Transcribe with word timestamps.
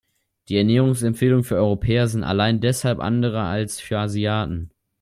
Die 0.49 0.57
Ernährungsempfehlungen 0.57 1.43
für 1.43 1.57
Europäer 1.57 2.07
sind 2.07 2.23
allein 2.23 2.59
deshalb 2.59 2.99
andere 2.99 3.43
als 3.43 3.79
für 3.79 3.99
Asiaten. 3.99 4.71